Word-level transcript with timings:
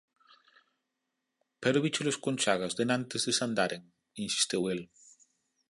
Pero 1.61 1.83
víchelos 1.85 2.17
con 2.23 2.35
chagas... 2.43 2.77
denantes 2.79 3.21
de 3.27 3.33
sandaren? 3.39 3.83
−insistiu 4.25 4.61
el. 4.73 4.81